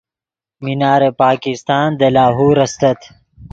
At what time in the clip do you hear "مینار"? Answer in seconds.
0.63-1.01